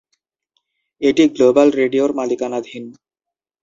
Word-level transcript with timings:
এটি 1.01 1.23
গ্লোবাল 1.35 1.67
রেডিওর 1.79 2.11
মালিকানাধীন। 2.19 2.83